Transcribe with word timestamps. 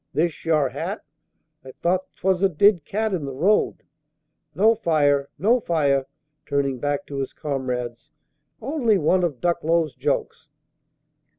This 0.15 0.45
your 0.45 0.69
hat? 0.69 1.03
I 1.63 1.69
thought 1.71 2.11
'twas 2.13 2.41
a 2.41 2.49
dead 2.49 2.85
cat 2.85 3.13
in 3.13 3.23
the 3.23 3.35
road. 3.35 3.83
No 4.55 4.73
fire! 4.73 5.29
no 5.37 5.59
fire!" 5.59 6.07
turning 6.47 6.79
back 6.79 7.05
to 7.05 7.19
his 7.19 7.33
comrades, 7.33 8.09
"only 8.63 8.97
one 8.97 9.23
of 9.23 9.39
Ducklow's 9.39 9.93
jokes." 9.93 10.49